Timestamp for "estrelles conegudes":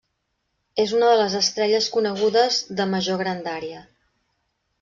1.41-2.57